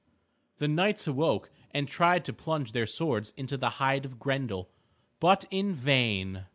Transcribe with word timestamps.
The 0.57 0.67
knights 0.67 1.05
awoke 1.05 1.51
and 1.75 1.87
tried 1.87 2.25
to 2.25 2.33
plunge 2.33 2.71
their 2.71 2.87
swords 2.87 3.33
into 3.37 3.55
the 3.55 3.69
hide 3.77 4.03
of 4.03 4.17
Grendel, 4.17 4.67
but 5.19 5.45
in 5.51 5.75
vain. 5.75 6.47